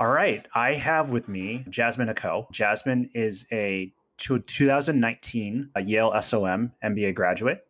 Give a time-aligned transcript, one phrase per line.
[0.00, 2.46] All right, I have with me Jasmine Ako.
[2.52, 7.66] Jasmine is a 2019 a Yale SOM MBA graduate,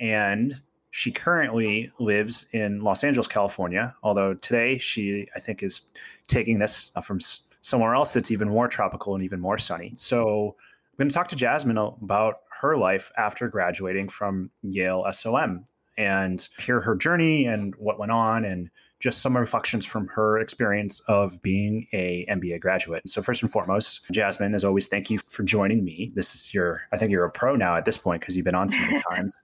[0.00, 0.60] and
[0.90, 3.94] she currently lives in Los Angeles, California.
[4.02, 5.86] Although today she, I think, is
[6.26, 7.20] taking this uh, from
[7.60, 9.92] somewhere else that's even more tropical and even more sunny.
[9.96, 15.64] So I'm going to talk to Jasmine about her life after graduating from Yale SOM
[15.96, 18.68] and hear her journey and what went on and
[19.00, 23.08] just some reflections from her experience of being a MBA graduate.
[23.08, 26.10] So first and foremost, Jasmine, as always, thank you for joining me.
[26.14, 28.54] This is your, I think you're a pro now at this point because you've been
[28.56, 29.40] on so many times.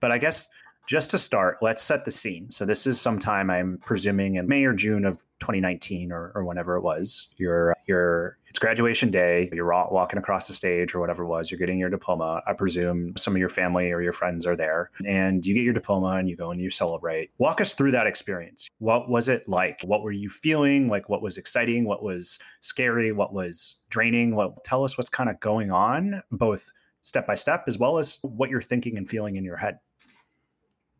[0.00, 0.48] But I guess
[0.88, 2.50] just to start, let's set the scene.
[2.50, 6.76] So this is sometime I'm presuming in May or June of 2019 or, or whenever
[6.76, 7.32] it was.
[7.36, 9.50] You're you're it's graduation day.
[9.52, 11.50] You're walking across the stage or whatever it was.
[11.50, 12.42] You're getting your diploma.
[12.46, 15.74] I presume some of your family or your friends are there, and you get your
[15.74, 17.30] diploma and you go and you celebrate.
[17.36, 18.70] Walk us through that experience.
[18.78, 19.82] What was it like?
[19.82, 20.88] What were you feeling?
[20.88, 21.84] Like what was exciting?
[21.84, 23.12] What was scary?
[23.12, 24.34] What was draining?
[24.34, 26.72] What tell us what's kind of going on, both
[27.02, 29.78] step by step as well as what you're thinking and feeling in your head.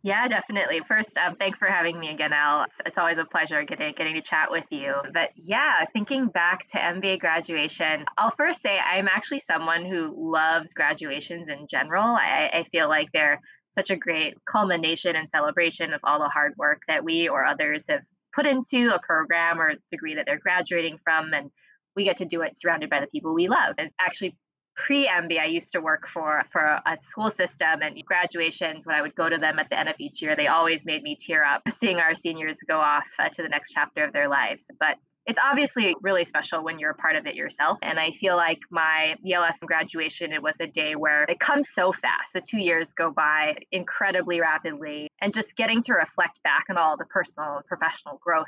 [0.02, 0.80] Yeah, definitely.
[0.86, 2.64] First, um, thanks for having me again, Al.
[2.64, 4.94] It's, it's, always a pleasure getting getting to chat with you.
[5.12, 10.72] But yeah, thinking back to MBA graduation, I'll first say I'm actually someone who loves
[10.72, 12.04] graduations in general.
[12.04, 13.40] I, I feel like they're
[13.74, 17.84] such a great culmination and celebration of all the hard work that we or others
[17.88, 18.02] have
[18.34, 21.50] put into a program or degree that they're graduating from, and
[21.96, 23.74] we get to do it surrounded by the people we love.
[23.78, 24.36] It's actually
[24.78, 28.86] pre-MBA, I used to work for for a school system and graduations.
[28.86, 31.02] When I would go to them at the end of each year, they always made
[31.02, 34.28] me tear up seeing our seniors go off uh, to the next chapter of their
[34.28, 34.64] lives.
[34.80, 34.96] But
[35.26, 37.76] it's obviously really special when you're a part of it yourself.
[37.82, 41.92] And I feel like my ELS graduation, it was a day where it comes so
[41.92, 42.32] fast.
[42.32, 45.08] The two years go by incredibly rapidly.
[45.20, 48.46] And just getting to reflect back on all the personal and professional growth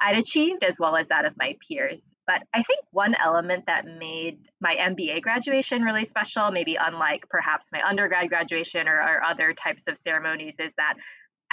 [0.00, 2.02] I'd achieved as well as that of my peers.
[2.26, 7.68] But I think one element that made my MBA graduation really special, maybe unlike perhaps
[7.72, 10.94] my undergrad graduation or, or other types of ceremonies, is that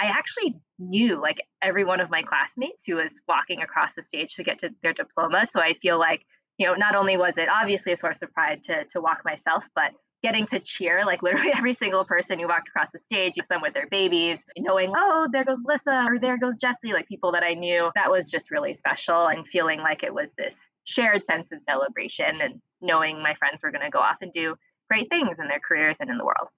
[0.00, 4.34] I actually knew like every one of my classmates who was walking across the stage
[4.34, 5.46] to get to their diploma.
[5.46, 6.26] So I feel like,
[6.58, 9.64] you know, not only was it obviously a source of pride to to walk myself,
[9.76, 9.92] but
[10.24, 13.74] getting to cheer like literally every single person who walked across the stage, some with
[13.74, 17.52] their babies, knowing, oh, there goes Melissa or there goes Jesse, like people that I
[17.52, 17.90] knew.
[17.94, 22.40] That was just really special and feeling like it was this shared sense of celebration
[22.40, 24.56] and knowing my friends were going to go off and do
[24.88, 26.48] great things in their careers and in the world.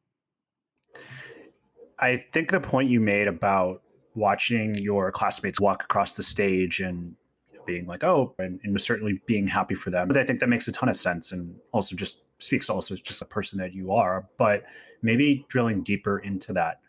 [1.99, 3.83] I think the point you made about
[4.15, 7.17] watching your classmates walk across the stage and
[7.67, 10.07] being like, oh, and, and certainly being happy for them.
[10.07, 13.23] But I think that makes a ton of sense and also just speaks also just
[13.23, 14.29] a person that you are.
[14.37, 14.65] But
[15.03, 16.81] maybe drilling deeper into that,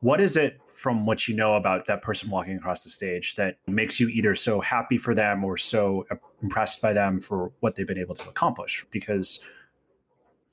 [0.00, 3.56] what is it from what you know about that person walking across the stage that
[3.66, 6.06] makes you either so happy for them or so
[6.42, 8.84] impressed by them for what they've been able to accomplish?
[8.90, 9.40] Because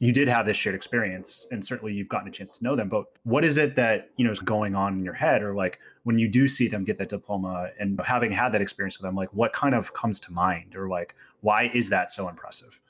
[0.04, 2.90] you did have this shared experience and certainly you've gotten a chance to know them
[2.90, 5.80] but what is it that you know is going on in your head or like
[6.04, 9.16] when you do see them get that diploma and having had that experience with them
[9.16, 12.82] like what kind of comes to mind or like why is that so impressive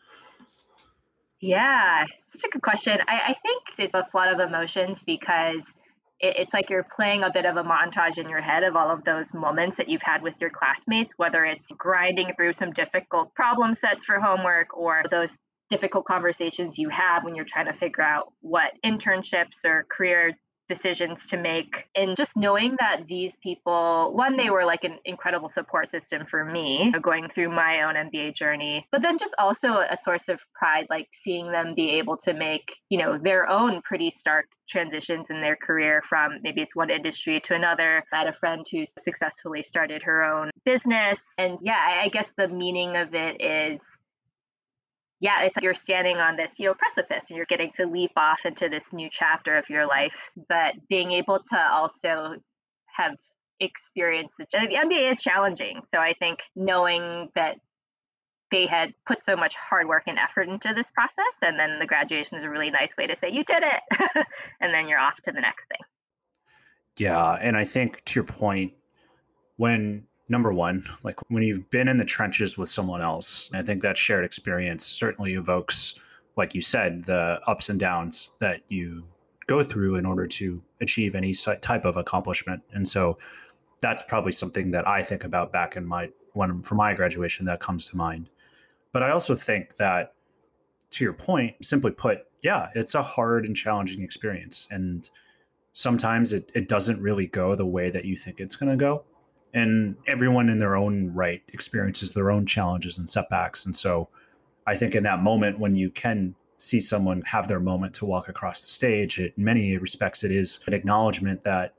[1.43, 2.97] yeah such a good question.
[3.07, 5.61] I, I think it's a flood of emotions because
[6.19, 8.91] it, it's like you're playing a bit of a montage in your head of all
[8.91, 13.33] of those moments that you've had with your classmates whether it's grinding through some difficult
[13.35, 15.37] problem sets for homework or those
[15.69, 20.33] difficult conversations you have when you're trying to figure out what internships or career
[20.68, 25.50] decisions to make and just knowing that these people one they were like an incredible
[25.50, 29.98] support system for me going through my own MBA journey but then just also a
[29.98, 34.10] source of pride like seeing them be able to make you know their own pretty
[34.10, 38.04] stark transitions in their career from maybe it's one industry to another.
[38.12, 42.48] I had a friend who successfully started her own business and yeah I guess the
[42.48, 43.81] meaning of it is
[45.23, 48.11] yeah, it's like you're standing on this, you know, precipice and you're getting to leap
[48.17, 50.29] off into this new chapter of your life.
[50.49, 52.35] But being able to also
[52.87, 53.15] have
[53.61, 55.79] experienced the, the MBA is challenging.
[55.89, 57.55] So I think knowing that
[58.51, 61.87] they had put so much hard work and effort into this process, and then the
[61.87, 64.25] graduation is a really nice way to say you did it,
[64.59, 65.79] and then you're off to the next thing.
[66.97, 67.31] Yeah.
[67.39, 68.73] And I think to your point,
[69.55, 73.81] when number one, like when you've been in the trenches with someone else, I think
[73.81, 75.95] that shared experience certainly evokes,
[76.37, 79.03] like you said, the ups and downs that you
[79.47, 82.61] go through in order to achieve any type of accomplishment.
[82.71, 83.17] And so
[83.81, 87.59] that's probably something that I think about back in my when for my graduation that
[87.59, 88.29] comes to mind.
[88.91, 90.13] But I also think that
[90.91, 94.67] to your point, simply put, yeah, it's a hard and challenging experience.
[94.71, 95.09] And
[95.73, 99.03] sometimes it, it doesn't really go the way that you think it's going to go.
[99.53, 103.65] And everyone in their own right experiences their own challenges and setbacks.
[103.65, 104.09] And so
[104.65, 108.29] I think in that moment when you can see someone have their moment to walk
[108.29, 111.75] across the stage, in many respects, it is an acknowledgement that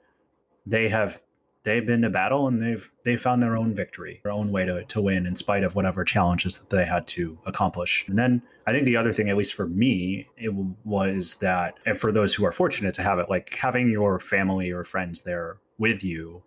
[0.67, 1.21] they have
[1.65, 4.85] they've been to battle and they've they found their own victory, their own way to,
[4.85, 8.05] to win in spite of whatever challenges that they had to accomplish.
[8.07, 10.53] And then I think the other thing, at least for me, it
[10.85, 14.71] was that, and for those who are fortunate to have it, like having your family
[14.71, 16.43] or friends there with you,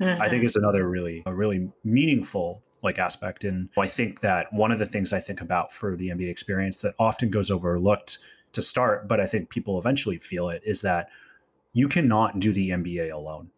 [0.00, 0.20] mm-hmm.
[0.20, 0.46] I think mm-hmm.
[0.46, 3.44] is another really a really meaningful like aspect.
[3.44, 6.82] And I think that one of the things I think about for the MBA experience
[6.82, 8.18] that often goes overlooked
[8.52, 11.08] to start, but I think people eventually feel it is that
[11.72, 13.50] you cannot do the MBA alone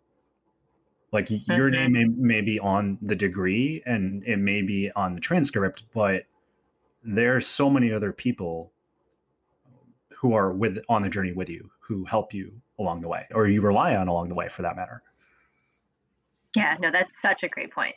[1.12, 1.52] like mm-hmm.
[1.52, 5.84] your name may, may be on the degree and it may be on the transcript,
[5.94, 6.24] but
[7.02, 8.72] there's so many other people
[10.18, 13.46] who are with on the journey with you who help you along the way or
[13.46, 15.02] you rely on along the way for that matter.
[16.56, 17.94] Yeah, no, that's such a great point.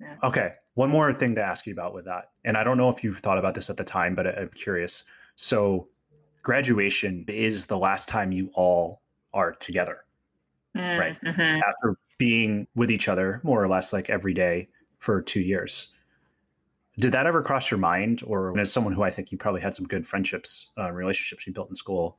[0.00, 0.16] Yeah.
[0.22, 0.52] Okay.
[0.74, 2.30] One more thing to ask you about with that.
[2.44, 5.04] And I don't know if you thought about this at the time, but I'm curious.
[5.36, 5.88] So,
[6.42, 9.02] graduation is the last time you all
[9.32, 10.04] are together,
[10.76, 11.16] mm, right?
[11.22, 11.60] Mm-hmm.
[11.62, 14.68] After being with each other more or less like every day
[14.98, 15.92] for two years.
[16.98, 18.22] Did that ever cross your mind?
[18.26, 21.52] Or as someone who I think you probably had some good friendships, uh, relationships you
[21.52, 22.18] built in school,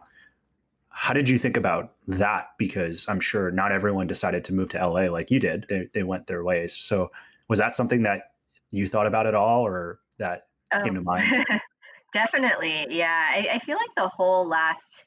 [0.96, 2.50] how did you think about that?
[2.60, 5.66] Because I'm sure not everyone decided to move to LA like you did.
[5.68, 6.78] They, they went their ways.
[6.78, 7.12] So
[7.50, 8.22] was that something that
[8.70, 10.84] you thought about at all or that oh.
[10.84, 11.46] came to mind?
[12.14, 12.86] Definitely.
[12.90, 13.28] Yeah.
[13.32, 15.06] I, I feel like the whole last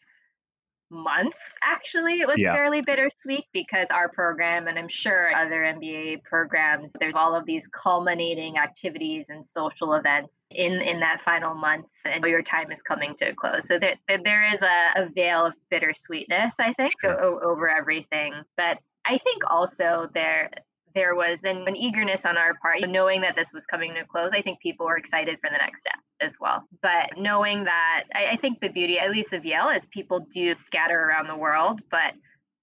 [0.90, 1.34] month
[1.64, 2.52] actually it was yeah.
[2.54, 7.66] fairly bittersweet because our program and i'm sure other mba programs there's all of these
[7.72, 13.14] culminating activities and social events in in that final month and your time is coming
[13.16, 17.20] to a close so there, there is a, a veil of bittersweetness i think sure.
[17.20, 20.50] o- over everything but i think also there
[20.96, 24.04] there was an, an eagerness on our part, knowing that this was coming to a
[24.06, 24.31] close.
[24.32, 26.64] I think people were excited for the next step as well.
[26.82, 30.54] But knowing that, I, I think the beauty, at least of Yale, is people do
[30.54, 32.14] scatter around the world, but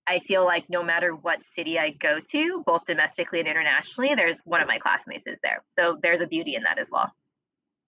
[0.08, 4.40] I feel like no matter what city I go to, both domestically and internationally, there's
[4.46, 5.64] one of my classmates is there.
[5.70, 7.12] So there's a beauty in that as well.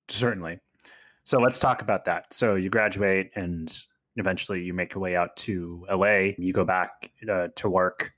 [0.09, 0.59] Certainly.
[1.23, 2.31] So let's talk about that.
[2.31, 3.75] So you graduate and
[4.15, 6.33] eventually you make your way out to LA.
[6.37, 8.13] You go back uh, to work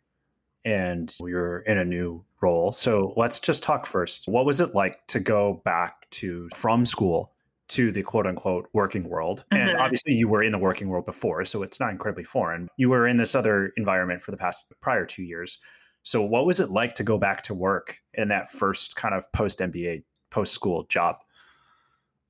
[0.67, 2.73] and you're in a new role.
[2.73, 4.27] So let's just talk first.
[4.27, 7.31] What was it like to go back to from school
[7.69, 9.45] to the quote unquote working world?
[9.53, 9.69] Mm-hmm.
[9.69, 12.67] And obviously you were in the working world before, so it's not incredibly foreign.
[12.75, 15.57] You were in this other environment for the past prior 2 years.
[16.03, 19.23] So what was it like to go back to work in that first kind of
[19.31, 21.15] post MBA, post school job?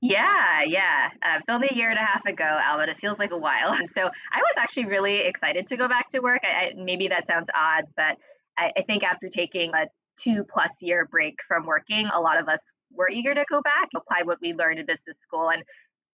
[0.02, 1.10] Yeah, yeah.
[1.24, 2.90] Uh, it's only a year and a half ago, Albert.
[2.90, 3.76] It feels like a while.
[3.94, 6.42] So I was actually really excited to go back to work.
[6.44, 8.18] I, I, maybe that sounds odd, but
[8.58, 9.88] I, I think after taking a
[10.20, 12.60] two plus year break from working, a lot of us
[12.92, 15.50] were eager to go back, apply what we learned in business school.
[15.50, 15.64] And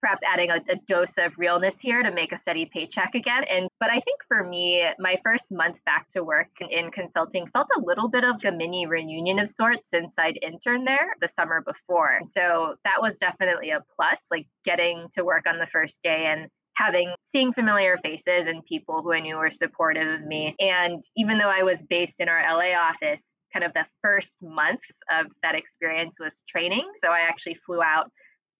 [0.03, 3.45] perhaps adding a, a, dose of realness here to make a steady paycheck again.
[3.45, 7.69] And but I think for me, my first month back to work in consulting felt
[7.77, 11.63] a little bit of a mini reunion of sorts since I'd interned there the summer
[11.65, 12.19] before.
[12.35, 16.49] So that was definitely a plus, like getting to work on the first day and
[16.75, 20.53] having seeing familiar faces and people who I knew were supportive of me.
[20.59, 24.81] And even though I was based in our LA office, kind of the first month
[25.11, 26.89] of that experience was training.
[27.01, 28.11] So I actually flew out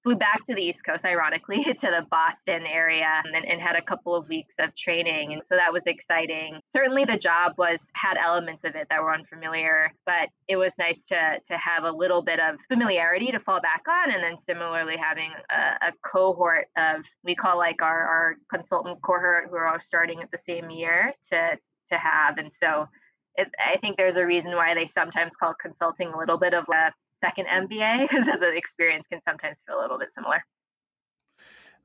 [0.03, 3.75] flew back to the East Coast, ironically, to the Boston area um, and, and, had
[3.75, 5.33] a couple of weeks of training.
[5.33, 6.60] And so that was exciting.
[6.72, 11.05] Certainly the job was had elements of it that were unfamiliar, but it was nice
[11.07, 14.13] to to have a little bit of familiarity to fall back on.
[14.13, 19.48] And then similarly having a, a cohort of we call like our, our consultant cohort
[19.50, 21.57] who are all starting at the same year to
[21.89, 22.38] to have.
[22.38, 22.88] And so
[23.36, 26.65] it, I think there's a reason why they sometimes call consulting a little bit of
[26.69, 26.93] a
[27.24, 27.68] second mm.
[27.68, 30.44] MBA because the experience can sometimes feel a little bit similar.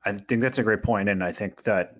[0.05, 1.97] I think that's a great point, and I think that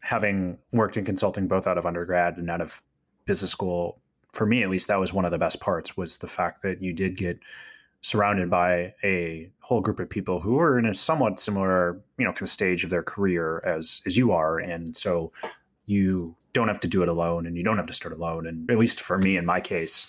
[0.00, 2.82] having worked in consulting both out of undergrad and out of
[3.24, 3.98] business school,
[4.32, 6.82] for me at least, that was one of the best parts was the fact that
[6.82, 7.38] you did get
[8.02, 12.32] surrounded by a whole group of people who were in a somewhat similar, you know,
[12.32, 15.32] kind of stage of their career as as you are, and so
[15.86, 18.46] you don't have to do it alone and you don't have to start alone.
[18.46, 20.06] And at least for me, in my case,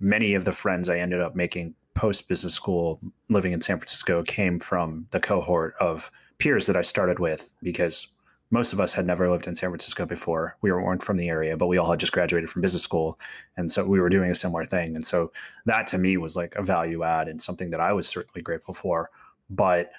[0.00, 4.22] many of the friends I ended up making post business school living in San Francisco
[4.22, 8.08] came from the cohort of peers that I started with because
[8.50, 10.56] most of us had never lived in San Francisco before.
[10.60, 13.18] We weren't from the area, but we all had just graduated from business school.
[13.56, 14.94] And so we were doing a similar thing.
[14.94, 15.32] And so
[15.66, 18.74] that to me was like a value add and something that I was certainly grateful
[18.74, 19.10] for.
[19.50, 19.90] But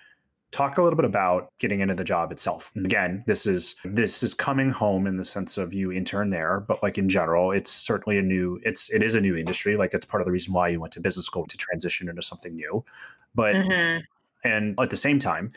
[0.52, 2.72] talk a little bit about getting into the job itself.
[2.76, 6.62] And again this is this is coming home in the sense of you intern there
[6.62, 9.76] but like in general it's certainly a new it's it is a new industry.
[9.76, 12.22] Like it's part of the reason why you went to business school to transition into
[12.22, 12.84] something new.
[13.34, 14.02] But mm-hmm.
[14.48, 15.52] and at the same time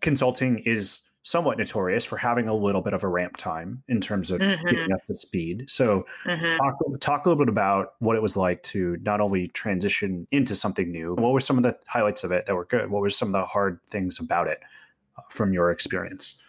[0.00, 4.30] consulting is somewhat notorious for having a little bit of a ramp time in terms
[4.30, 4.64] of mm-hmm.
[4.68, 5.64] getting up to speed.
[5.68, 6.56] So, mm-hmm.
[6.56, 10.54] talk, talk a little bit about what it was like to not only transition into
[10.54, 11.14] something new.
[11.14, 12.92] What were some of the highlights of it that were good?
[12.92, 14.60] What were some of the hard things about it
[15.18, 16.40] uh, from your experience?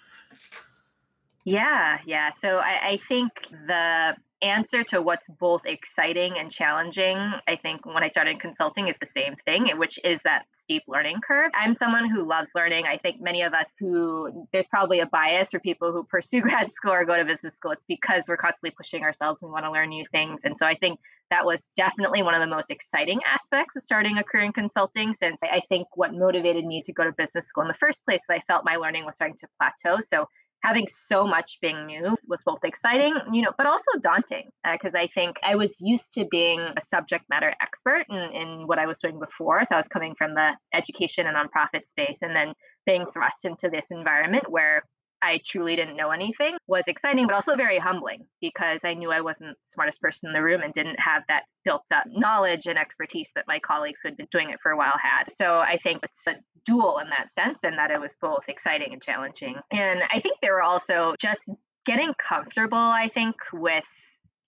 [1.48, 2.32] Yeah, yeah.
[2.42, 3.32] So I, I think
[3.68, 8.98] the answer to what's both exciting and challenging, I think when I started consulting is
[9.00, 11.54] the same thing, which is that steep learning curve.
[11.56, 12.86] I'm someone who loves learning.
[12.86, 16.70] I think many of us who there's probably a bias for people who pursue grad
[16.70, 17.72] school or go to business school.
[17.72, 19.40] It's because we're constantly pushing ourselves.
[19.42, 20.42] We want to learn new things.
[20.44, 21.00] And so I think
[21.30, 25.14] that was definitely one of the most exciting aspects of starting a career in consulting
[25.14, 28.20] since I think what motivated me to go to business school in the first place
[28.20, 30.02] is I felt my learning was starting to plateau.
[30.02, 30.28] So
[30.68, 35.00] having so much being new was both exciting, you know, but also daunting because uh,
[35.00, 38.86] I think I was used to being a subject matter expert in, in what I
[38.86, 39.64] was doing before.
[39.64, 42.54] So I was coming from the education and nonprofit space and then
[42.86, 44.84] being thrust into this environment where
[45.22, 49.22] I truly didn't know anything was exciting, but also very humbling because I knew I
[49.22, 52.78] wasn't the smartest person in the room and didn't have that built up knowledge and
[52.78, 55.26] expertise that my colleagues who had been doing it for a while had.
[55.36, 58.94] So I think it's a dual in that sense, and that it was both exciting
[58.94, 59.56] and challenging.
[59.72, 61.42] And I think there were also just
[61.86, 63.86] getting comfortable, I think, with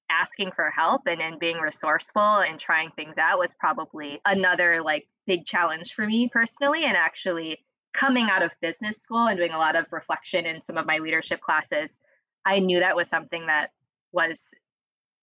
[0.09, 5.07] asking for help and, and being resourceful and trying things out was probably another like
[5.27, 9.57] big challenge for me personally and actually coming out of business school and doing a
[9.57, 11.99] lot of reflection in some of my leadership classes,
[12.45, 13.71] I knew that was something that
[14.11, 14.39] was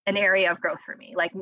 [0.07, 1.33] an area of growth for me, like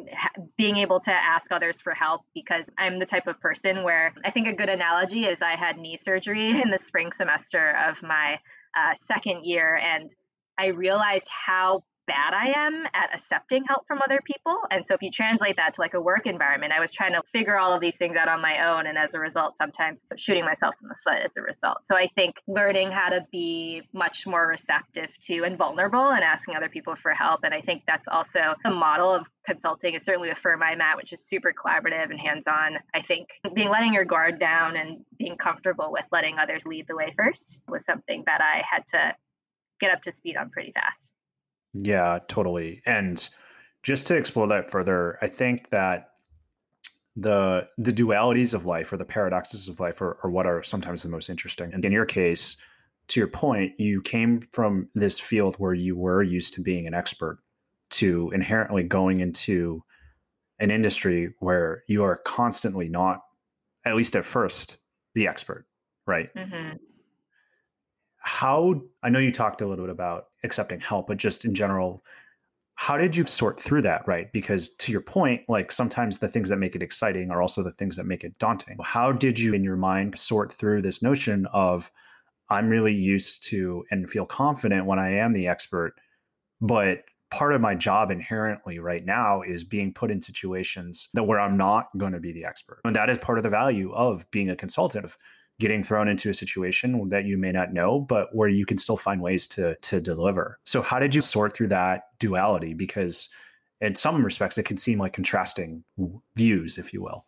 [0.57, 4.31] being able to ask others for help because I'm the type of person where I
[4.31, 8.39] think a good analogy is I had knee surgery in the spring semester of my
[8.77, 9.77] uh, second year.
[9.77, 10.11] And
[10.59, 14.59] I realized how bad I am at accepting help from other people.
[14.71, 17.23] And so if you translate that to like a work environment, I was trying to
[17.33, 18.87] figure all of these things out on my own.
[18.87, 21.79] And as a result, sometimes shooting myself in the foot as a result.
[21.85, 26.57] So I think learning how to be much more receptive to and vulnerable and asking
[26.57, 27.41] other people for help.
[27.45, 30.97] And I think that's also a model of consulting is certainly the firm I'm at,
[30.97, 32.79] which is super collaborative and hands-on.
[32.95, 36.97] I think being letting your guard down and being comfortable with letting others lead the
[36.97, 39.15] way first was something that I had to
[39.81, 41.14] get up to speed on pretty fast.
[41.75, 42.83] Yeah, totally.
[42.87, 43.29] And
[43.83, 46.11] just to explore that further, I think that
[47.17, 51.03] the the dualities of life or the paradoxes of life are, are what are sometimes
[51.03, 51.73] the most interesting.
[51.73, 52.57] And in your case,
[53.09, 56.95] to your point, you came from this field where you were used to being an
[56.95, 57.39] expert
[57.91, 59.85] to inherently going into
[60.59, 63.21] an industry where you are constantly not,
[63.85, 64.79] at least at first,
[65.15, 65.67] the expert,
[66.07, 66.35] right?
[66.35, 66.77] Mm-hmm
[68.25, 72.05] how I know you talked a little bit about accepting help, but just in general,
[72.77, 74.33] how did you sort through that, right?
[74.33, 77.73] Because to your point, like sometimes the things that make it exciting are also the
[77.73, 78.77] things that make it daunting.
[78.83, 81.91] How did you, in your mind, sort through this notion of
[82.51, 85.95] I'm really used to and feel confident when I am the expert,
[86.61, 91.41] but part of my job inherently right now is being put in situations that where
[91.41, 92.81] I'm not going to be the expert.
[92.85, 95.05] And that is part of the value of being a consultant
[95.61, 98.97] getting thrown into a situation that you may not know, but where you can still
[98.97, 100.59] find ways to to deliver.
[100.65, 102.75] So how did you sort through that duality?
[102.75, 103.29] Because
[103.81, 105.85] in some respects, it can seem like contrasting
[106.35, 107.25] views, if you will.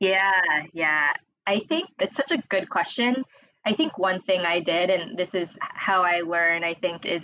[0.00, 0.32] Yeah,
[0.72, 1.12] yeah.
[1.46, 3.24] I think it's such a good question.
[3.66, 7.22] I think one thing I did, and this is how I learn, I think, is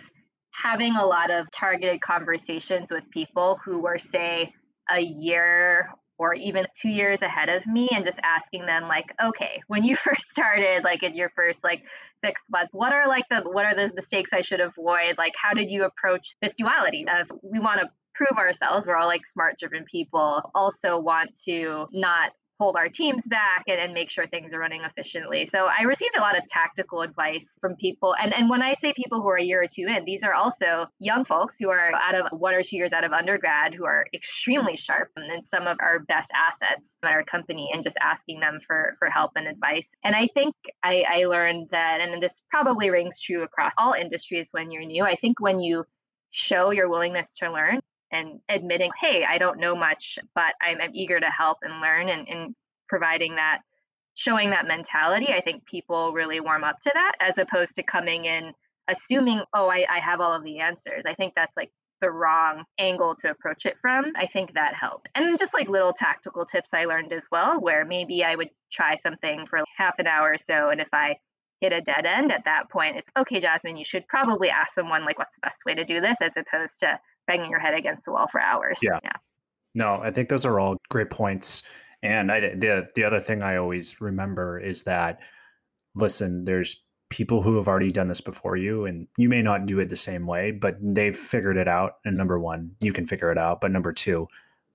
[0.52, 4.52] having a lot of targeted conversations with people who were, say,
[4.90, 9.60] a year or even two years ahead of me and just asking them like okay
[9.66, 11.82] when you first started like in your first like
[12.22, 15.16] six months what are like the what are those mistakes i should avoid?
[15.16, 19.06] Like how did you approach this duality of we want to prove ourselves we're all
[19.06, 24.10] like smart driven people also want to not hold our teams back and, and make
[24.10, 25.46] sure things are running efficiently.
[25.46, 28.14] So I received a lot of tactical advice from people.
[28.20, 30.34] And, and when I say people who are a year or two in, these are
[30.34, 33.86] also young folks who are out of one or two years out of undergrad who
[33.86, 38.40] are extremely sharp and some of our best assets at our company and just asking
[38.40, 39.88] them for, for help and advice.
[40.04, 44.48] And I think I, I learned that, and this probably rings true across all industries
[44.50, 45.84] when you're new, I think when you
[46.30, 47.80] show your willingness to learn
[48.12, 52.08] and admitting, hey, I don't know much, but I'm, I'm eager to help and learn
[52.08, 52.54] and, and
[52.88, 53.60] providing that,
[54.14, 58.24] showing that mentality, I think people really warm up to that as opposed to coming
[58.24, 58.52] in
[58.90, 61.04] assuming, oh, I, I have all of the answers.
[61.06, 64.12] I think that's like the wrong angle to approach it from.
[64.16, 65.08] I think that helped.
[65.14, 68.96] And just like little tactical tips I learned as well, where maybe I would try
[68.96, 70.70] something for half an hour or so.
[70.70, 71.16] And if I
[71.60, 75.04] hit a dead end at that point, it's okay, Jasmine, you should probably ask someone
[75.04, 76.98] like what's the best way to do this as opposed to
[77.30, 78.78] banging your head against the wall for hours.
[78.82, 78.98] Yeah.
[79.02, 79.12] Yeah.
[79.74, 81.62] No, I think those are all great points.
[82.02, 85.20] And I, the the other thing I always remember is that
[85.94, 89.80] listen, there's people who have already done this before you and you may not do
[89.80, 93.32] it the same way but they've figured it out and number one you can figure
[93.32, 94.28] it out but number two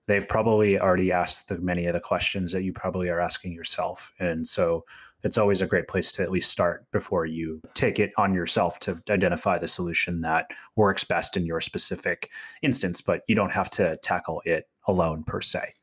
[0.08, 4.12] they've probably already asked the many of the questions that you probably are asking yourself
[4.20, 4.84] and so
[5.26, 8.80] it's always a great place to at least start before you take it on yourself
[8.80, 12.30] to identify the solution that works best in your specific
[12.62, 15.74] instance but you don't have to tackle it alone per se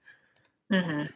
[0.72, 1.10] mm-hmm.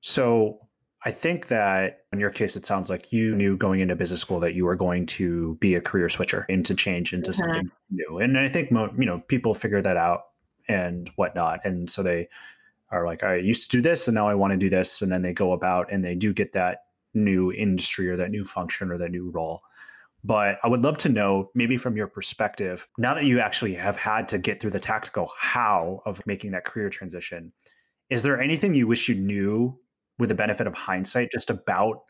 [0.00, 0.58] so
[1.04, 4.40] I think that in your case, it sounds like you knew going into business school
[4.40, 7.38] that you were going to be a career switcher into change into mm-hmm.
[7.38, 8.18] something new.
[8.18, 10.22] And I think, you know, people figure that out
[10.68, 11.64] and whatnot.
[11.64, 12.28] And so they
[12.90, 15.00] are like, I used to do this and now I want to do this.
[15.00, 16.80] And then they go about and they do get that
[17.24, 19.60] new industry or that new function or that new role.
[20.24, 23.96] But I would love to know, maybe from your perspective, now that you actually have
[23.96, 27.52] had to get through the tactical how of making that career transition,
[28.10, 29.78] is there anything you wish you knew
[30.18, 32.02] with the benefit of hindsight just about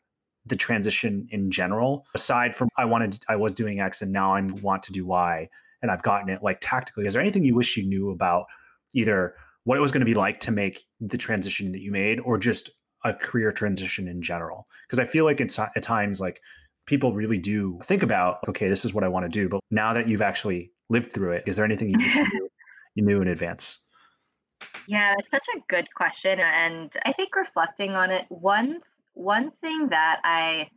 [0.46, 4.40] the transition in general aside from i wanted i was doing x and now i
[4.62, 5.48] want to do y
[5.82, 8.46] and i've gotten it like tactically is there anything you wish you knew about
[8.94, 9.34] either
[9.64, 12.38] what it was going to be like to make the transition that you made or
[12.38, 12.70] just
[13.08, 16.40] a career transition in general because i feel like it's at times like
[16.86, 19.92] people really do think about okay this is what i want to do but now
[19.92, 22.48] that you've actually lived through it is there anything you, knew,
[22.94, 23.80] you knew in advance
[24.86, 26.40] yeah, it's such a good question.
[26.40, 28.80] And I think reflecting on it, one
[29.14, 30.70] one thing that I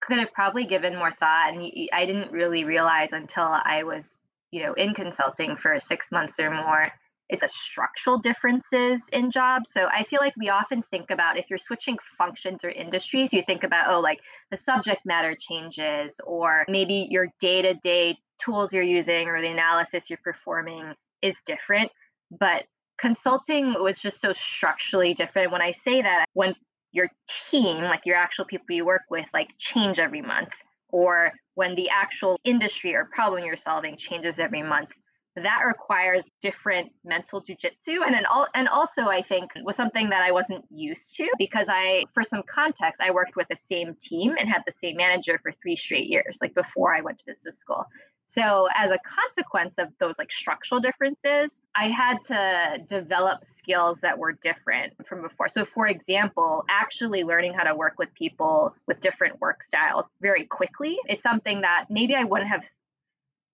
[0.00, 4.18] could have probably given more thought and I didn't really realize until I was,
[4.50, 6.88] you know, in consulting for six months or more,
[7.30, 9.70] it's a structural differences in jobs.
[9.72, 13.42] So I feel like we often think about if you're switching functions or industries, you
[13.46, 14.18] think about, oh, like
[14.50, 19.48] the subject matter changes, or maybe your day to day tools you're using or the
[19.48, 21.90] analysis you're performing is different.
[22.38, 22.64] But
[22.98, 25.52] consulting was just so structurally different.
[25.52, 26.54] When I say that, when
[26.92, 27.08] your
[27.50, 30.50] team, like your actual people you work with, like change every month,
[30.88, 34.88] or when the actual industry or problem you're solving changes every month,
[35.36, 38.04] that requires different mental jujitsu.
[38.04, 41.68] And then all, and also I think was something that I wasn't used to because
[41.68, 45.38] I, for some context, I worked with the same team and had the same manager
[45.42, 47.86] for three straight years, like before I went to business school.
[48.32, 54.16] So, as a consequence of those like structural differences, I had to develop skills that
[54.16, 55.48] were different from before.
[55.48, 60.44] So, for example, actually learning how to work with people with different work styles very
[60.44, 62.64] quickly is something that maybe I wouldn't have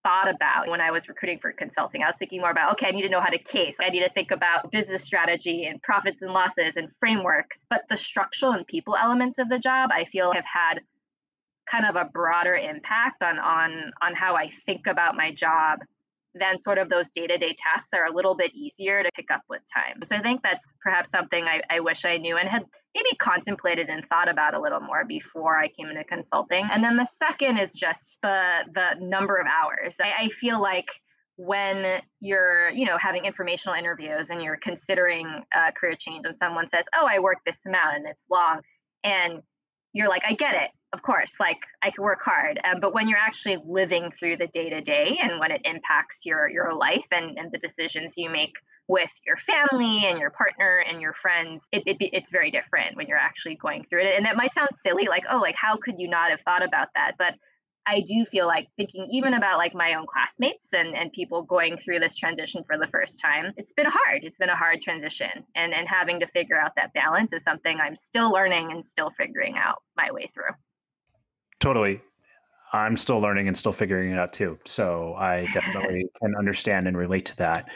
[0.07, 2.05] thought about when I was recruiting for consulting.
[2.05, 3.75] I was thinking more about, okay, I need to know how to case.
[3.81, 7.65] I need to think about business strategy and profits and losses and frameworks.
[7.69, 10.81] But the structural and people elements of the job, I feel have had
[11.69, 15.81] kind of a broader impact on on on how I think about my job
[16.39, 19.63] than sort of those day-to-day tasks are a little bit easier to pick up with
[19.73, 20.01] time.
[20.05, 23.89] So I think that's perhaps something I, I wish I knew and had maybe contemplated
[23.89, 26.69] and thought about a little more before I came into consulting.
[26.71, 29.97] And then the second is just the the number of hours.
[30.01, 30.89] I, I feel like
[31.37, 36.67] when you're you know having informational interviews and you're considering a career change and someone
[36.67, 38.61] says oh i work this amount and it's long
[39.05, 39.43] and
[39.97, 43.07] you're like i get it of course, like I can work hard, um, but when
[43.09, 47.07] you're actually living through the day to day and when it impacts your your life
[47.13, 48.55] and, and the decisions you make
[48.89, 53.09] with your family and your partner and your friends, it, it, it's very different when
[53.09, 54.15] you're actually going through it.
[54.17, 56.89] And that might sound silly, like, oh, like how could you not have thought about
[56.95, 57.13] that?
[57.19, 57.35] But
[57.87, 61.79] I do feel like thinking even about like my own classmates and, and people going
[61.79, 64.25] through this transition for the first time, it's been hard.
[64.25, 65.45] It's been a hard transition.
[65.55, 69.11] And and having to figure out that balance is something I'm still learning and still
[69.11, 70.55] figuring out my way through.
[71.61, 72.01] Totally.
[72.73, 74.59] I'm still learning and still figuring it out too.
[74.65, 77.71] So I definitely can understand and relate to that.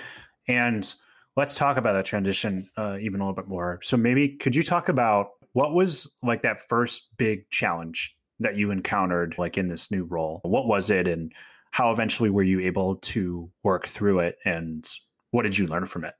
[0.48, 0.92] And
[1.36, 3.78] let's talk about that transition uh, even a little bit more.
[3.82, 8.70] So maybe could you talk about what was like that first big challenge that you
[8.70, 10.40] encountered like in this new role?
[10.42, 11.32] What was it and
[11.70, 14.88] how eventually were you able to work through it and
[15.30, 16.14] what did you learn from it?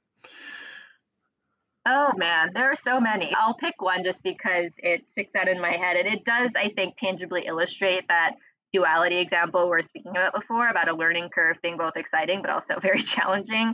[1.85, 3.33] Oh man, there are so many.
[3.35, 5.97] I'll pick one just because it sticks out in my head.
[5.97, 8.35] And it does, I think, tangibly illustrate that
[8.71, 12.49] duality example we are speaking about before about a learning curve being both exciting but
[12.49, 13.73] also very challenging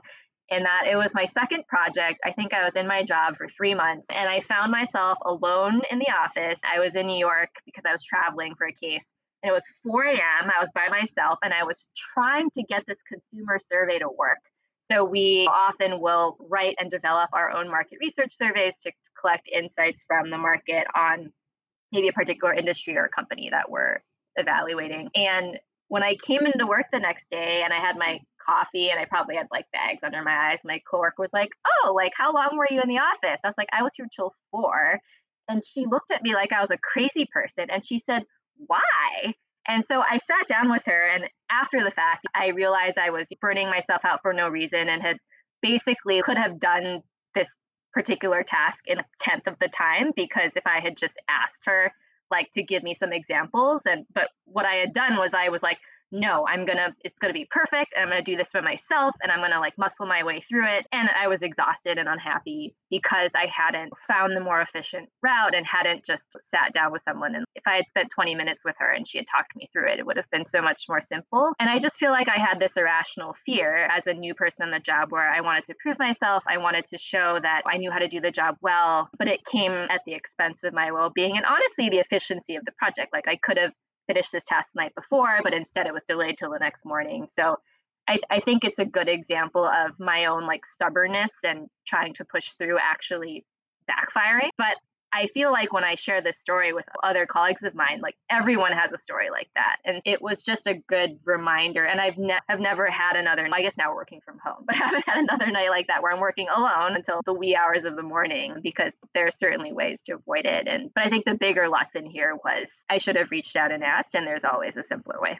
[0.49, 2.19] in that it was my second project.
[2.23, 5.81] I think I was in my job for three months and I found myself alone
[5.91, 6.59] in the office.
[6.63, 9.03] I was in New York because I was traveling for a case.
[9.43, 10.19] And it was 4 a.m.
[10.55, 14.39] I was by myself and I was trying to get this consumer survey to work.
[14.91, 20.03] So we often will write and develop our own market research surveys to collect insights
[20.07, 21.31] from the market on
[21.91, 23.99] maybe a particular industry or company that we're
[24.37, 25.09] evaluating.
[25.13, 28.99] And when I came into work the next day and I had my coffee and
[28.99, 30.59] I probably had like bags under my eyes.
[30.63, 33.39] My coworker was like, Oh, like how long were you in the office?
[33.43, 34.99] I was like, I was here till four.
[35.49, 38.23] And she looked at me like I was a crazy person and she said,
[38.57, 39.33] Why?
[39.67, 41.09] And so I sat down with her.
[41.09, 45.01] And after the fact, I realized I was burning myself out for no reason and
[45.01, 45.17] had
[45.61, 47.01] basically could have done
[47.35, 47.49] this
[47.93, 51.91] particular task in a tenth of the time because if I had just asked her,
[52.29, 55.63] like, to give me some examples, and but what I had done was I was
[55.63, 55.77] like,
[56.11, 57.93] no, I'm gonna, it's gonna be perfect.
[57.95, 60.67] And I'm gonna do this for myself and I'm gonna like muscle my way through
[60.67, 60.85] it.
[60.91, 65.65] And I was exhausted and unhappy because I hadn't found the more efficient route and
[65.65, 67.35] hadn't just sat down with someone.
[67.35, 69.91] And if I had spent 20 minutes with her and she had talked me through
[69.91, 71.53] it, it would have been so much more simple.
[71.59, 74.71] And I just feel like I had this irrational fear as a new person on
[74.71, 76.43] the job where I wanted to prove myself.
[76.47, 79.45] I wanted to show that I knew how to do the job well, but it
[79.45, 83.13] came at the expense of my well being and honestly the efficiency of the project.
[83.13, 83.73] Like I could have
[84.07, 87.27] finished this task the night before, but instead it was delayed till the next morning.
[87.31, 87.57] So
[88.07, 92.25] I, I think it's a good example of my own like stubbornness and trying to
[92.25, 93.45] push through actually
[93.89, 94.49] backfiring.
[94.57, 94.77] But
[95.13, 98.71] I feel like when I share this story with other colleagues of mine, like everyone
[98.73, 99.77] has a story like that.
[99.85, 101.85] And it was just a good reminder.
[101.85, 104.79] And I've, ne- I've never had another, I guess now working from home, but I
[104.79, 107.95] haven't had another night like that where I'm working alone until the wee hours of
[107.95, 110.67] the morning because there are certainly ways to avoid it.
[110.67, 113.83] And, but I think the bigger lesson here was I should have reached out and
[113.83, 115.39] asked, and there's always a simpler way.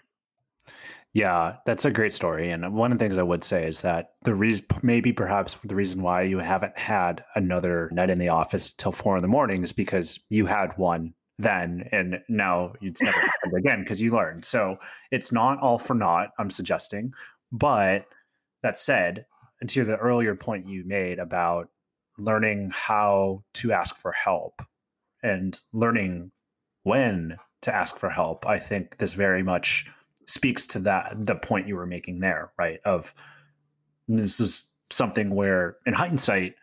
[1.18, 2.52] Yeah, that's a great story.
[2.52, 5.74] And one of the things I would say is that the reason, maybe perhaps the
[5.74, 9.64] reason why you haven't had another night in the office till four in the morning
[9.64, 14.46] is because you had one then and now it's never happened again because you learned.
[14.46, 14.78] So
[15.10, 17.14] it's not all for naught, I'm suggesting.
[17.52, 18.06] But
[18.62, 19.26] that said,
[19.66, 21.70] to the earlier point you made about
[22.20, 24.62] learning how to ask for help
[25.24, 26.32] and learning
[26.84, 29.88] when to ask for help, I think this very much
[30.28, 32.80] speaks to that the point you were making there, right?
[32.86, 33.14] Of
[34.08, 36.56] this is something where, in hindsight,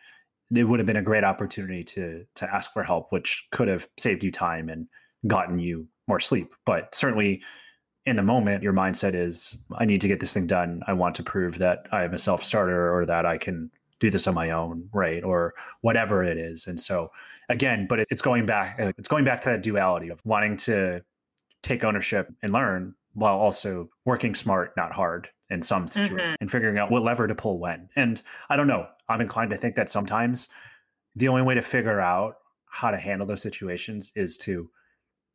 [0.55, 3.87] it would have been a great opportunity to to ask for help, which could have
[3.97, 4.87] saved you time and
[5.27, 6.53] gotten you more sleep.
[6.65, 7.41] But certainly,
[8.05, 10.81] in the moment, your mindset is, "I need to get this thing done.
[10.87, 14.11] I want to prove that I am a self starter or that I can do
[14.11, 15.23] this on my own, right?
[15.23, 17.11] Or whatever it is." And so,
[17.49, 18.79] again, but it's going back.
[18.79, 21.03] Uh, it's going back to that duality of wanting to
[21.63, 26.35] take ownership and learn while also working smart, not hard in some situations mm-hmm.
[26.41, 27.89] and figuring out what lever to pull when.
[27.95, 30.49] And I don't know, I'm inclined to think that sometimes
[31.15, 32.35] the only way to figure out
[32.69, 34.69] how to handle those situations is to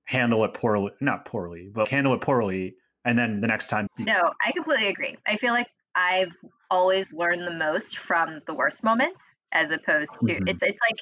[0.04, 2.76] handle it poorly, not poorly, but handle it poorly.
[3.04, 3.88] And then the next time.
[3.98, 5.16] No, I completely agree.
[5.26, 6.32] I feel like I've
[6.70, 10.48] always learned the most from the worst moments as opposed to mm-hmm.
[10.48, 11.00] it's, it's like,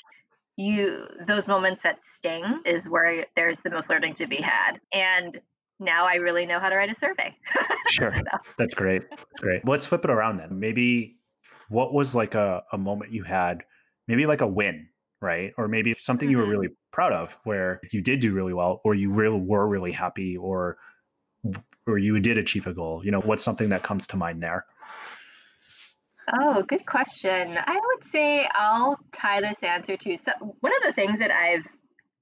[0.57, 5.41] you those moments that sting is where there's the most learning to be had and
[5.81, 7.35] now I really know how to write a survey.
[7.89, 8.13] sure.
[8.15, 8.23] so.
[8.59, 9.03] That's great.
[9.11, 9.67] That's great.
[9.67, 10.59] Let's flip it around then.
[10.59, 11.19] Maybe
[11.69, 13.63] what was like a, a moment you had,
[14.07, 14.89] maybe like a win,
[15.21, 15.53] right?
[15.57, 16.33] Or maybe something mm-hmm.
[16.33, 16.51] you were mm-hmm.
[16.53, 20.37] really proud of where you did do really well, or you really were really happy,
[20.37, 20.79] or
[21.87, 23.03] or you did achieve a goal.
[23.05, 24.67] You know, what's something that comes to mind there?
[26.41, 27.57] Oh, good question.
[27.57, 31.67] I would say I'll tie this answer to so one of the things that I've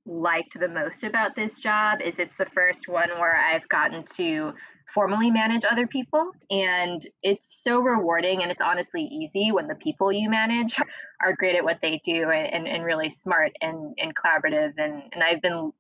[0.06, 4.52] liked the most about this job is it's the first one where I've gotten to
[4.92, 6.30] formally manage other people.
[6.50, 10.80] And it's so rewarding and it's honestly easy when the people you manage
[11.22, 14.74] are great at what they do and, and really smart and, and collaborative.
[14.78, 15.72] And, and I've been,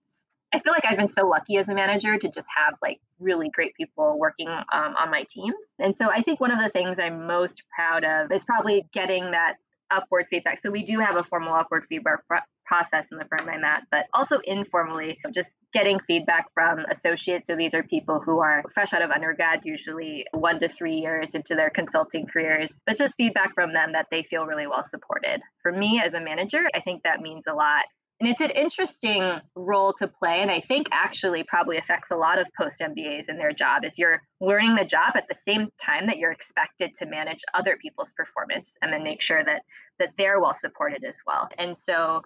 [0.52, 3.48] I feel like I've been so lucky as a manager to just have like really
[3.48, 5.54] great people working um, on my teams.
[5.78, 9.30] And so I think one of the things I'm most proud of is probably getting
[9.30, 9.56] that
[9.90, 10.60] upward feedback.
[10.60, 12.20] So we do have a formal upward feedback
[12.66, 17.46] process in the firm I'm at, but also informally, just getting feedback from associates.
[17.46, 21.34] So these are people who are fresh out of undergrad, usually one to three years
[21.34, 25.40] into their consulting careers, but just feedback from them that they feel really well supported.
[25.62, 27.84] For me as a manager, I think that means a lot.
[28.18, 30.40] And it's an interesting role to play.
[30.40, 33.98] And I think actually probably affects a lot of post MBAs in their job is
[33.98, 38.12] you're learning the job at the same time that you're expected to manage other people's
[38.12, 39.62] performance and then make sure that
[39.98, 41.48] that they're well supported as well.
[41.58, 42.22] And so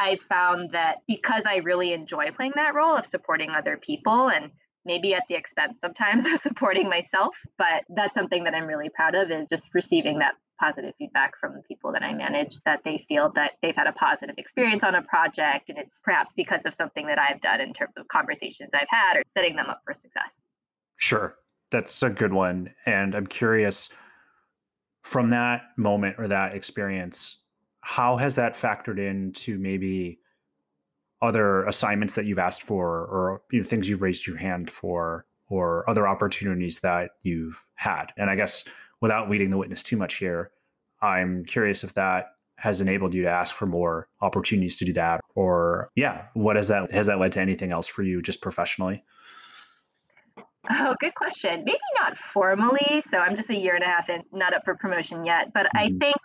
[0.00, 4.50] I found that because I really enjoy playing that role of supporting other people and
[4.86, 7.36] maybe at the expense sometimes of supporting myself.
[7.58, 11.54] But that's something that I'm really proud of is just receiving that positive feedback from
[11.54, 14.94] the people that I manage that they feel that they've had a positive experience on
[14.94, 15.68] a project.
[15.68, 19.16] And it's perhaps because of something that I've done in terms of conversations I've had
[19.16, 20.40] or setting them up for success.
[20.96, 21.36] Sure.
[21.70, 22.74] That's a good one.
[22.86, 23.90] And I'm curious
[25.02, 27.38] from that moment or that experience,
[27.80, 30.20] how has that factored into maybe
[31.22, 35.26] other assignments that you've asked for or you know, things you've raised your hand for
[35.48, 38.06] or other opportunities that you've had?
[38.16, 38.64] And I guess
[39.00, 40.50] without leading the witness too much here,
[41.02, 45.22] I'm curious if that has enabled you to ask for more opportunities to do that
[45.34, 49.02] or yeah what has that has that led to anything else for you just professionally
[50.68, 51.64] Oh, good question.
[51.64, 53.02] Maybe not formally.
[53.10, 55.52] So I'm just a year and a half in, not up for promotion yet.
[55.52, 55.98] But I mm-hmm.
[55.98, 56.16] think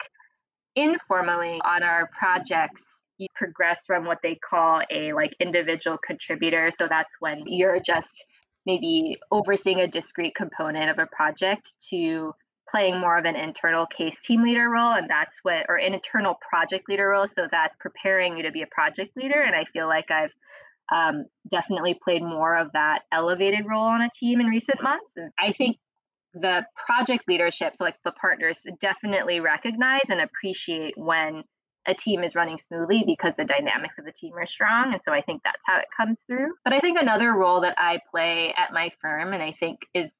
[0.75, 2.81] informally on our projects,
[3.17, 6.71] you progress from what they call a like individual contributor.
[6.77, 8.25] So that's when you're just
[8.65, 12.33] maybe overseeing a discrete component of a project to
[12.69, 16.35] playing more of an internal case team leader role and that's what or an internal
[16.47, 19.87] project leader role so that's preparing you to be a project leader and i feel
[19.87, 20.31] like i've
[20.93, 25.31] um, definitely played more of that elevated role on a team in recent months and
[25.39, 25.77] i think
[26.35, 31.43] the project leadership so like the partners definitely recognize and appreciate when
[31.87, 35.13] a team is running smoothly because the dynamics of the team are strong and so
[35.13, 38.53] i think that's how it comes through but i think another role that i play
[38.57, 40.11] at my firm and i think is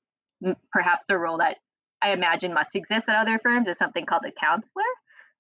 [0.72, 1.58] perhaps a role that
[2.02, 4.84] I imagine must exist at other firms is something called a counselor.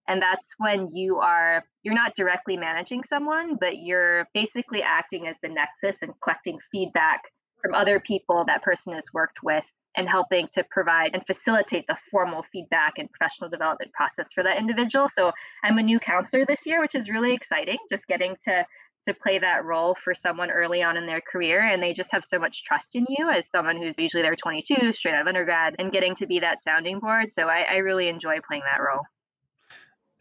[0.07, 5.35] And that's when you are you're not directly managing someone, but you're basically acting as
[5.41, 7.21] the nexus and collecting feedback
[7.61, 9.63] from other people that person has worked with
[9.95, 14.58] and helping to provide and facilitate the formal feedback and professional development process for that
[14.58, 15.10] individual.
[15.10, 15.31] So
[15.63, 18.65] I'm a new counselor this year, which is really exciting, just getting to
[19.08, 22.25] to play that role for someone early on in their career and they just have
[22.25, 25.75] so much trust in you as someone who's usually they're 22 straight out of undergrad
[25.77, 27.31] and getting to be that sounding board.
[27.31, 29.03] So I, I really enjoy playing that role.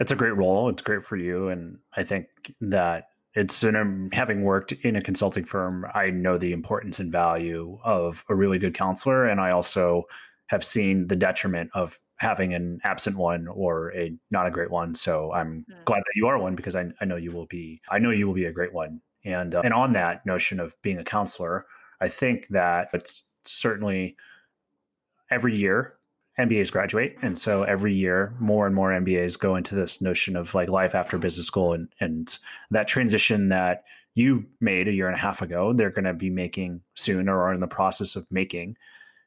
[0.00, 0.68] It's a great role.
[0.68, 2.26] It's great for you and i think
[2.60, 7.78] that it's an, having worked in a consulting firm i know the importance and value
[7.84, 10.04] of a really good counselor and i also
[10.46, 14.94] have seen the detriment of having an absent one or a not a great one.
[14.94, 15.84] So I'm mm.
[15.84, 17.80] glad that you are one because I, I know you will be.
[17.90, 19.00] I know you will be a great one.
[19.24, 21.64] And uh, and on that notion of being a counselor,
[22.00, 24.16] I think that it's certainly
[25.30, 25.94] every year
[26.38, 30.54] MBAs graduate, and so every year more and more MBAs go into this notion of
[30.54, 32.38] like life after business school, and and
[32.70, 36.30] that transition that you made a year and a half ago, they're going to be
[36.30, 38.76] making soon or are in the process of making.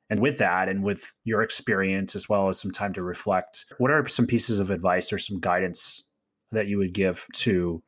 [0.10, 3.92] And with that, and with your experience as well as some time to reflect, what
[3.92, 6.04] are some pieces of advice or some guidance
[6.52, 7.84] that you would give to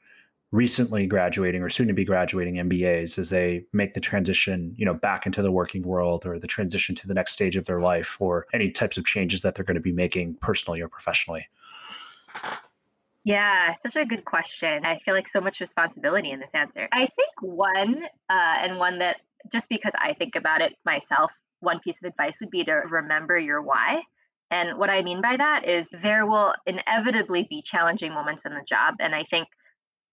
[0.52, 4.96] recently graduating or soon to be graduating MBAs as they make the transition, you know,
[4.96, 8.18] back into the working world or the transition to the next stage of their life
[8.20, 11.48] or any types of changes that they're going to be making personally or professionally?
[13.24, 14.86] Yeah, such a good question.
[14.86, 16.88] I feel like so much responsibility in this answer.
[16.92, 19.18] I think one, uh, and one that
[19.52, 23.38] just because I think about it myself one piece of advice would be to remember
[23.38, 24.04] your why.
[24.52, 28.64] And what I mean by that is there will inevitably be challenging moments in the
[28.66, 28.96] job.
[29.00, 29.48] And I think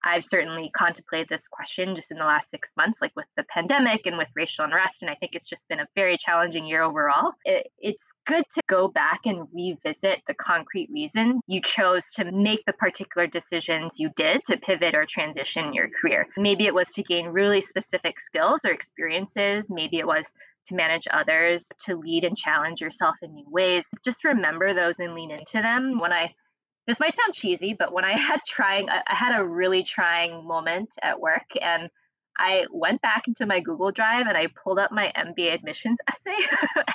[0.03, 4.05] I've certainly contemplated this question just in the last six months, like with the pandemic
[4.05, 5.01] and with racial unrest.
[5.01, 7.33] And I think it's just been a very challenging year overall.
[7.45, 12.63] It, it's good to go back and revisit the concrete reasons you chose to make
[12.65, 16.27] the particular decisions you did to pivot or transition your career.
[16.37, 19.67] Maybe it was to gain really specific skills or experiences.
[19.69, 20.33] Maybe it was
[20.67, 23.85] to manage others, to lead and challenge yourself in new ways.
[24.03, 25.99] Just remember those and lean into them.
[25.99, 26.33] When I
[26.87, 30.89] this might sound cheesy, but when I had trying I had a really trying moment
[31.03, 31.89] at work and
[32.39, 36.37] I went back into my Google Drive and I pulled up my MBA admissions essay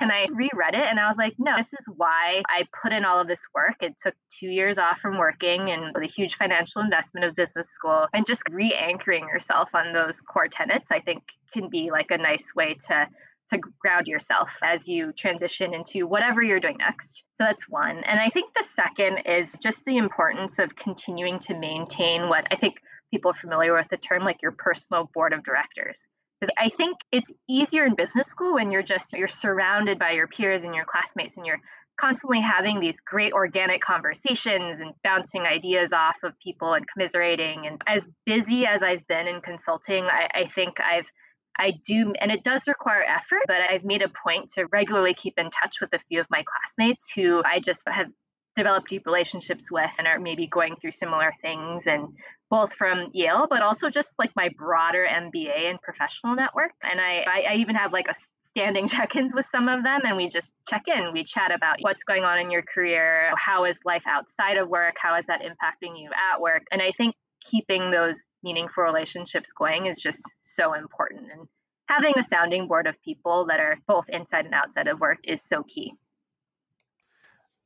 [0.01, 3.05] and I reread it and I was like, no, this is why I put in
[3.05, 3.77] all of this work.
[3.81, 8.07] It took two years off from working and the huge financial investment of business school
[8.13, 12.19] and just re anchoring yourself on those core tenets, I think can be like a
[12.19, 13.09] nice way to
[13.51, 17.23] to ground yourself as you transition into whatever you're doing next.
[17.39, 17.99] So that's one.
[18.05, 22.57] And I think the second is just the importance of continuing to maintain what I
[22.57, 22.77] think
[23.11, 25.99] people are familiar with the term like your personal board of directors.
[26.41, 30.27] Because I think it's easier in business school when you're just you're surrounded by your
[30.27, 31.61] peers and your classmates and you're
[32.01, 37.67] constantly having these great organic conversations and bouncing ideas off of people and commiserating.
[37.67, 41.11] And as busy as I've been in consulting, I, I think I've
[41.59, 45.39] I do, and it does require effort, but I've made a point to regularly keep
[45.39, 48.09] in touch with a few of my classmates who I just have
[48.55, 52.09] developed deep relationships with and are maybe going through similar things and
[52.51, 56.73] both from Yale, but also just like my broader MBA and professional network.
[56.83, 58.15] And I, I, I even have like a
[58.47, 61.13] standing check ins with some of them and we just check in.
[61.13, 64.97] We chat about what's going on in your career, how is life outside of work,
[64.99, 66.65] how is that impacting you at work.
[66.71, 71.31] And I think keeping those meaningful relationships going is just so important.
[71.33, 71.47] And
[71.89, 75.43] having a sounding board of people that are both inside and outside of work is
[75.43, 75.95] so key.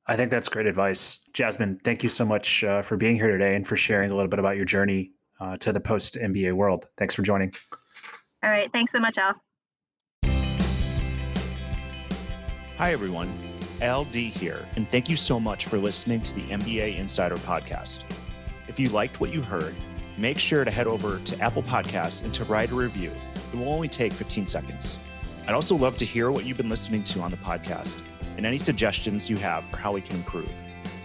[0.07, 1.19] I think that's great advice.
[1.33, 4.29] Jasmine, thank you so much uh, for being here today and for sharing a little
[4.29, 6.87] bit about your journey uh, to the post MBA world.
[6.97, 7.53] Thanks for joining.
[8.43, 8.71] All right.
[8.73, 9.35] Thanks so much, Al.
[12.79, 13.33] Hi, everyone.
[13.83, 18.05] LD here, and thank you so much for listening to the MBA Insider Podcast.
[18.77, 19.75] If you liked what you heard,
[20.19, 23.11] make sure to head over to Apple Podcasts and to write a review.
[23.51, 24.99] It will only take 15 seconds.
[25.49, 28.03] I'd also love to hear what you've been listening to on the podcast
[28.37, 30.53] and any suggestions you have for how we can improve.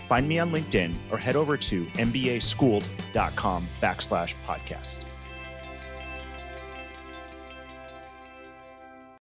[0.10, 5.06] Find me on LinkedIn or head over to mbaschooled.com backslash podcast.